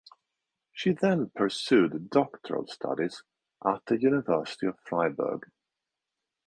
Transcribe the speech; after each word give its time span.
She 0.73 0.93
then 0.93 1.29
pursued 1.29 2.09
doctoral 2.09 2.65
studies 2.65 3.21
at 3.63 3.85
the 3.85 4.01
University 4.01 4.65
of 4.65 4.79
Freiburg. 4.79 5.47